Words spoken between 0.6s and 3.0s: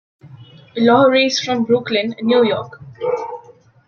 Loughery is from Brooklyn, New York.